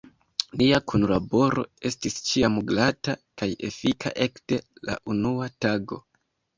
Nia 0.61 0.79
kunlaboro 0.91 1.65
estis 1.91 2.17
ĉiam 2.31 2.59
glata 2.73 3.17
kaj 3.45 3.51
efika, 3.71 4.17
ekde 4.31 4.63
la 4.91 5.01
unua 5.19 5.55
tago. 5.65 6.07